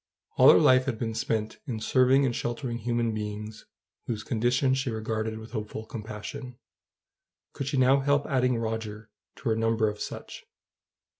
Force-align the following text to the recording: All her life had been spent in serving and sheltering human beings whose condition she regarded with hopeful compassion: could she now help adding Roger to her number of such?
All 0.35 0.49
her 0.51 0.57
life 0.57 0.85
had 0.85 0.97
been 0.97 1.13
spent 1.13 1.59
in 1.67 1.79
serving 1.79 2.25
and 2.25 2.35
sheltering 2.35 2.79
human 2.79 3.13
beings 3.13 3.67
whose 4.07 4.23
condition 4.23 4.73
she 4.73 4.89
regarded 4.89 5.37
with 5.37 5.51
hopeful 5.51 5.85
compassion: 5.85 6.57
could 7.53 7.67
she 7.67 7.77
now 7.77 7.99
help 7.99 8.25
adding 8.25 8.57
Roger 8.57 9.11
to 9.35 9.49
her 9.49 9.55
number 9.55 9.87
of 9.87 10.01
such? 10.01 10.43